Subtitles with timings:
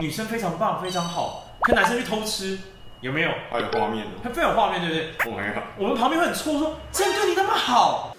[0.00, 2.58] 女生非常棒，非常好，可男生去偷吃，
[3.00, 3.30] 有没有？
[3.50, 5.32] 还有画面，还非常有画面，对不对？
[5.32, 5.52] 我没有。
[5.78, 8.11] 我们旁边会很戳说，这样对你那么好。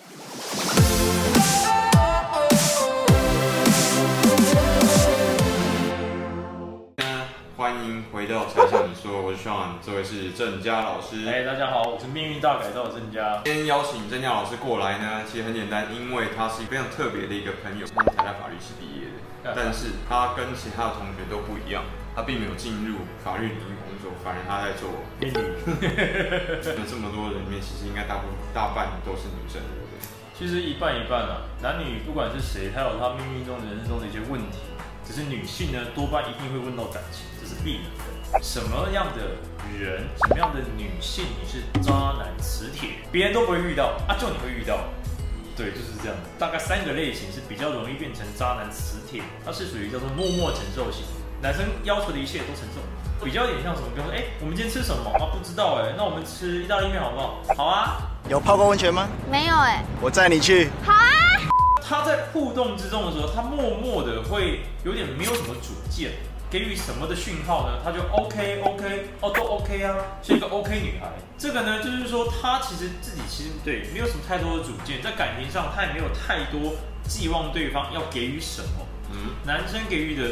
[7.64, 11.24] 欢迎回到柴 Sean 你说，我是 Sean，这位是郑家老师。
[11.26, 13.40] 哎，大家好，我是命运大改造的郑家。
[13.46, 19.56] 今天邀请郑家老师过来呢，其实很简单，因为他是非常特别的一个朋友，他是台大法律系毕业的。
[19.56, 25.40] 但是他跟其他的同学都不一样，他并没有进入法律领域工作，反而他在做命理。
[26.68, 30.04] 那 这么多人里面，其实应该大部大半都是女生，对不对？
[30.36, 34.60] 其实一半一半啊，男女不管是谁，他有他命运中、人生中的一些问题。
[35.06, 38.44] 只是女性呢，多半一定会问到感情，这是必然的。
[38.44, 39.38] 什么样的
[39.80, 44.80] 人，什么样的女性，你是渣男磁铁，别人都不会遇到啊，就你会遇到。
[45.56, 46.18] 对，就是这样。
[46.40, 51.04] 大概三个类型是比较容易变成渣男磁铁，它是属于叫做默默承受型。
[51.42, 52.82] 男生要求的一切都承受，
[53.24, 53.88] 比较有点像什么？
[53.94, 55.30] 比如说，哎，我们今天吃什么啊？
[55.32, 57.44] 不知道哎，那我们吃意大利面好不好？
[57.56, 57.98] 好啊。
[58.30, 59.08] 有泡过温泉吗？
[59.30, 59.84] 没有哎。
[60.02, 60.70] 我载你去。
[61.86, 66.12] 他在互动之中的时候，他默默的会有点没有什么主见。
[66.54, 67.80] 给予什么的讯号呢？
[67.84, 71.10] 他就 OK OK 哦，都 OK 啊，是一个 OK 女孩。
[71.36, 76.76] 这个呢，就是说她其实自己其实对没有什么太多的主见，在感情上她也没有太多
[77.08, 78.86] 寄望对方要给予什么。
[79.12, 80.30] 嗯，男生给予的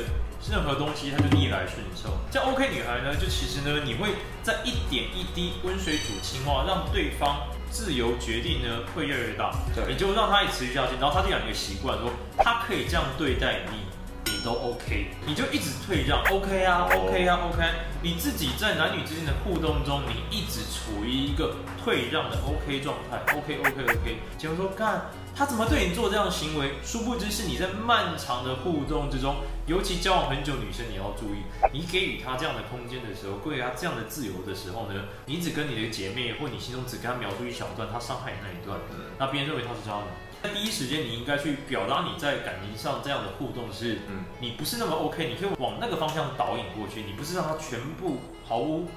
[0.47, 2.15] 任何东西，他就逆来顺受。
[2.29, 4.09] 这 OK 女孩呢，就其实呢，你会
[4.43, 9.51] 在一点一滴温水煮青蛙，让对方自由决定呢，会越来越大。
[9.73, 13.79] 对，你就让他一持续下去，然后他就养一个习惯，说他可以这样对待你。
[14.23, 17.63] 你都 OK，你就一直退让，OK 啊，OK 啊，OK。
[18.01, 24.17] 你自己在男女之间的互动中，你一直处于一个退让的 OK 状态，OK，OK，OK。
[24.37, 25.01] 结果说，干，
[25.35, 26.73] 他怎么对你做这样的行为？
[26.83, 31.43] 殊不知是你在漫长的互动之中，尤其交往很久女生，你要注意，
[31.73, 38.79] 你给予他这样的空间的时候，给予他这样的自由的时候呢，你只跟你的姐妹，或你心中只跟他描述一小段他伤害你那一段，
[39.17, 40.07] 那别人认为他是渣男。
[40.43, 48.87] 在第一时间，你应该去表达你在感情上这样的互动是，嗯，你不是那么 OK，你可以往那个方向导引过去，你不是让他全部毫无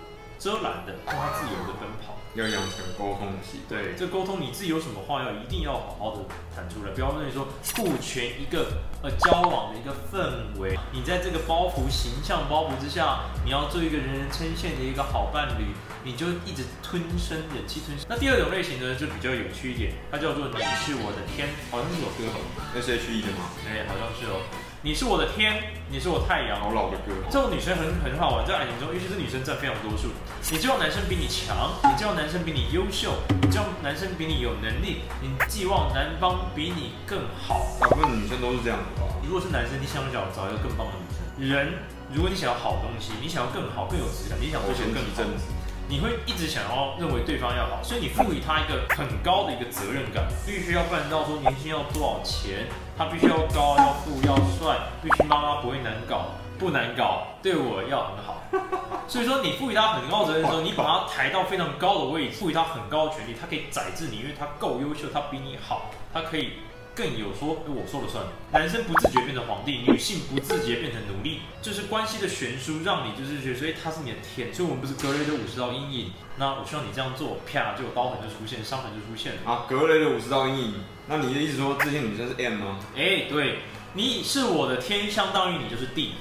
[0.45, 2.21] 遮拦的让他自由的奔跑。
[2.35, 3.81] 要养成沟通习惯。
[3.81, 6.25] 对，这沟通你自己有什么话要一定要好好的
[6.55, 15.73] 谈出来，不要跟你说顾全一个呃交往的一个氛围，你在这个包袱形象包袱之下，你要做一个人人称羡的一个好伴侣，
[16.03, 18.05] 你就一直吞声忍气吞声。
[18.07, 22.29] 那第二种类型呢，就比较有趣一点，它叫做你是我的天，好像是首歌，
[22.75, 23.49] 那是 H E 的吗？
[23.65, 24.43] 哎，好像是哦。
[24.85, 26.61] 你是我的天，你是我太阳。
[26.61, 27.17] 好老的歌。
[27.33, 30.13] 这种女生很很好玩，在爱情中，尤其是女生占非常多数。
[30.53, 37.65] 你希望男生比你强，你希望男生比你优秀，你希望男生比你有能力，你寄望男方比你更好。
[37.81, 39.09] 大部分女生都是这样子吧？
[39.25, 40.93] 如果是男生，你想不想找一个更棒的
[41.41, 41.57] 女生？
[41.57, 41.81] 人，
[42.13, 45.33] 如果你想要好东西，你想要更好、更有质感，你想追求更正
[45.87, 58.43] 你会一直想要认为对方要好，所以你赋予他一个很高的一个责任感，必须要办到说年薪要多少钱，他必须要高、要富、要帅，必须妈妈不会难搞，不难搞，对我要很好。
[59.07, 66.55] 所以说你赋予他很高责任的时候，你把他抬到非常高的位置，赋予他很高的权利，他可以宰制你，因为他够优秀，他比你好，他可以。
[66.95, 68.25] 更有说，我说了算。
[68.53, 74.55] 男生不自觉变成皇帝，女性不自觉变成奴隶，就是关系的悬殊，让你就是觉得，所以他是你的天。
[74.55, 76.13] 所以我们不是格雷的五十道阴影。
[76.37, 79.51] 那我希望你这样做，啪，就有刀痕就出现，伤痕就出现了。
[79.51, 80.75] 啊，格雷的五十道阴影。
[81.09, 82.79] 那你的意思说，这些女生是 M 吗？
[82.97, 83.59] 哎、欸，对，
[83.95, 86.15] 你是我的天，相当于你就是地，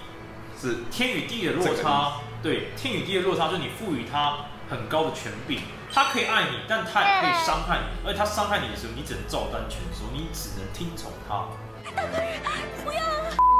[0.59, 2.19] 是天与地的落差。
[2.41, 5.61] 对，天与地的落差，就是你赋予他很高的权柄。
[5.91, 8.07] 他可以爱你，但他也可以伤害你。
[8.07, 11.45] 而且他伤害你的时候，你只能照单全收，你只能听从他。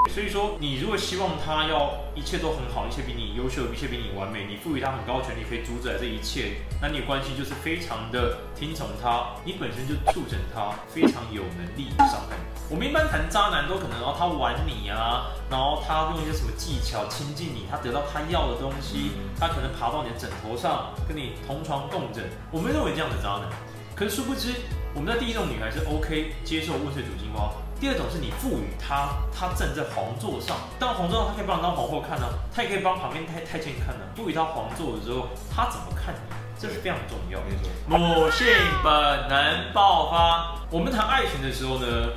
[0.10, 12.44] 所以说，你如果希望他要一切都很好，一切比你优秀，一切比你完美，你赋予他很高的权利，可以主宰这一切，那你的关系就是非常的听从他，你本身就促成他非常有能力伤害你。
[12.70, 22.24] 我们一般谈渣男都可能，然后他玩你啊，然后他用一些什么技巧亲近你，他得到他要的东西，他可能爬到你的枕头上跟你同床共枕。
[22.52, 23.50] 我们认为这样的渣男，
[23.96, 24.54] 可是殊不知，
[24.94, 34.16] 我们的第一种女孩是 OK 接受温水煮青蛙，第二种是你赋予他，他站在皇座上，当皇座上他可以帮你当皇后看呢、啊，他也可以帮旁边太太监看呢、啊。
[34.16, 36.20] 赋予他皇座的时候，他怎么看你，
[36.58, 37.40] 这是非常重要。
[37.42, 38.48] 没错，母性
[38.84, 40.56] 本能爆发。
[40.70, 42.10] 我们谈爱情的时候呢，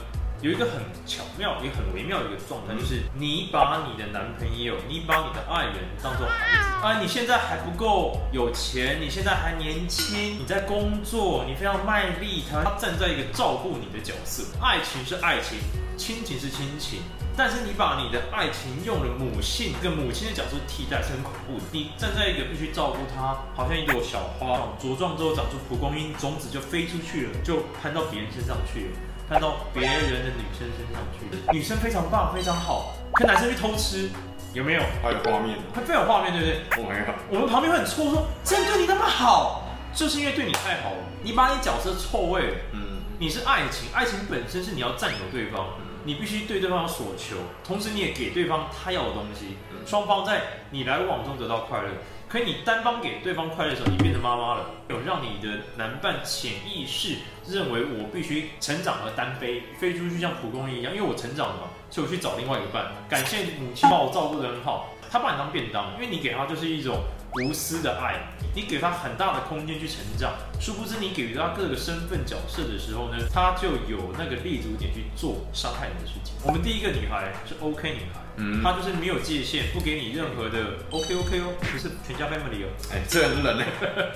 [0.43, 7.01] 有一个很巧妙、也很微妙的一个状态，就是你把你的男朋友、你把你的爱人当做孩子啊！
[7.01, 14.45] 你现在还不够有钱，你现在还年轻，你在工作，你非常卖力，他站在一个照顾你的角色。
[14.61, 15.59] 爱情是爱情，
[15.97, 17.01] 亲情是亲情，
[17.35, 21.65] 但是你把你的爱情用了母性跟母亲的角色替代是很恐怖的。
[21.73, 28.97] 你站在一个必须照顾他，好像一朵小花，茁壮之后长出蒲公英，种子就飞出去了，就攀到别人身上去了，
[29.29, 31.53] 攀到别人的女生身上去。
[31.53, 34.09] 女生非常棒，非常好，跟男生去偷吃，
[34.53, 34.83] 有没有？
[35.03, 36.85] 还有画面，会非常有画面，对不对？
[36.85, 37.05] 我没有。
[37.31, 39.65] 我们旁边会很错说，真对你那么好，
[39.95, 42.57] 就是因为对你太好了，你把你角色错位了。
[42.73, 45.67] 嗯，你是爱情，爱情本身是你要占有对方。
[46.05, 47.35] 你必须对对方有所求，
[47.65, 50.41] 同时你也给对方他要的东西，双方在
[50.71, 51.89] 你来往中得到快乐。
[52.29, 62.87] 可以你单方给对方快乐的时候，你变成妈妈了，有让你的男伴潜意识认为我必须成长而单飞，飞出去像蒲公英一样，因为我成长了嘛，所以我去找另外一个伴。
[63.09, 66.99] 感谢母亲把我照顾得很好，他把你当便当，因为你给她就是一种。
[67.45, 70.33] 无私的爱，你给他很大的空间去成长。
[70.59, 76.35] 殊不知，你给予他各个身份角色的时候呢，他就有那个立足点去做伤害你的事情。
[76.43, 82.69] 我们第一个女孩是 OK 女孩，嗯，她就是没有界限，不给你任何的 OK OK 哦，不是全家 family 哦。
[82.91, 83.65] 哎，这很冷呢。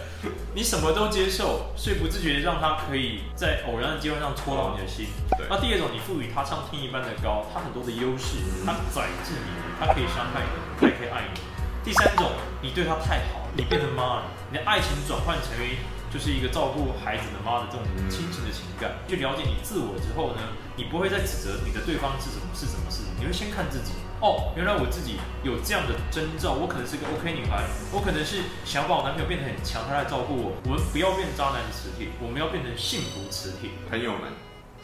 [0.54, 5.08] 你什么都接受，所以不自觉让他可以在偶然的机会上戳到你的心。
[5.36, 5.46] 对。
[5.50, 11.40] 那第二种，你赋予他像天一般的高，他很多的优势，他宰制你，他可以伤害你，他也可以爱你。
[11.82, 12.30] 第三种，
[12.60, 15.78] 你对他太好，你变成妈了，你的爱情转换成为
[16.12, 18.92] 就是一个照顾孩子的妈的这种亲情的情感。
[19.08, 20.42] 去了解你自我之后呢，
[20.76, 23.92] 你不会再指责你的对方是什么是什么事情，你会先看自己。
[24.20, 30.52] 哦，原来我自己有这样的征兆，我可能是个 OK 女孩，我可能是想把我男朋友变得很强，他来照顾我。
[30.68, 33.70] 我们不要变渣男磁铁，我们要变成幸福磁铁。
[33.88, 34.28] 朋友们，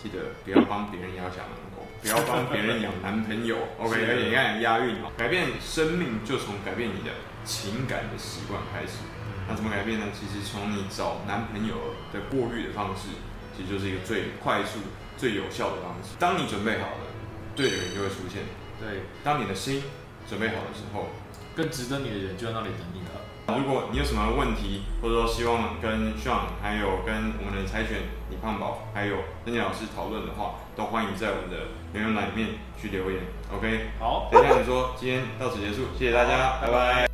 [0.03, 1.45] 记得不要帮别人要讲
[2.03, 3.97] 不要帮别人养男朋友， OK？
[3.97, 7.11] 而且你看押韵哦，改变生命就从改变你的
[7.45, 8.99] 情感的习惯开始。
[9.49, 10.07] 那怎么改变呢？
[10.13, 13.09] 其实从你找男朋友的过滤的方式，
[13.57, 14.79] 其实就是一个最快速、
[15.17, 16.15] 最有效的方式。
[16.19, 17.07] 当你准备好了，
[17.57, 18.43] 对的人就会出现。
[18.79, 19.83] 对，当你的心
[20.29, 21.09] 准备好的时候，
[21.57, 23.26] 更值得你的人就在那里等你了。
[23.49, 32.49] 如果你有什么问题，或者说希望跟 Sean 还有跟我们的柴犬李胖宝还有珍妮老师讨论的话，都欢迎在我们的留言栏里面
[32.81, 33.21] 去留言。
[33.55, 37.06] OK，好，等一下你说，今天到此结束，谢谢大家，拜拜。